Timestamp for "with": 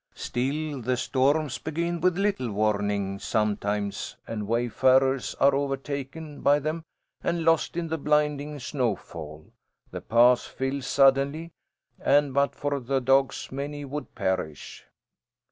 2.01-2.17